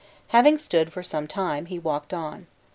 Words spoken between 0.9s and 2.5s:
for some time, he walked on.